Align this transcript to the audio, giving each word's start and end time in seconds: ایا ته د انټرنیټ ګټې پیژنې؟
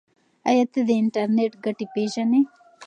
ایا 0.49 0.65
ته 0.73 0.79
د 0.87 0.89
انټرنیټ 1.01 1.53
ګټې 1.63 1.85
پیژنې؟ 1.93 2.41